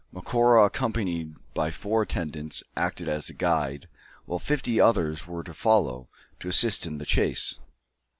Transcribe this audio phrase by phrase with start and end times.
[0.11, 3.87] Macora, accompanied by four attendants, acted as guide,
[4.25, 7.59] while fifty others were to follow, to assist in the chase.